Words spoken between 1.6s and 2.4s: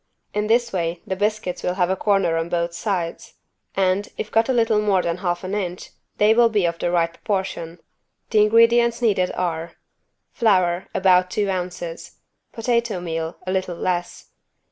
will have a corner